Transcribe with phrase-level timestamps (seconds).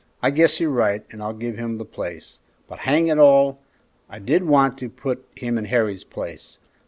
[0.19, 3.59] "I guess you're right, and I'll give him the place; but hang it all!
[4.09, 6.57] I did want to put him in Harry's place.